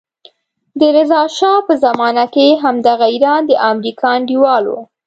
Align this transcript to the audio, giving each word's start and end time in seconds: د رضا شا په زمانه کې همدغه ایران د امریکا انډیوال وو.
د 0.79 0.81
رضا 0.97 1.21
شا 1.37 1.53
په 1.67 1.73
زمانه 1.83 2.25
کې 2.33 2.47
همدغه 2.63 3.05
ایران 3.13 3.41
د 3.47 3.51
امریکا 3.71 4.07
انډیوال 4.17 4.63
وو. 4.67 4.79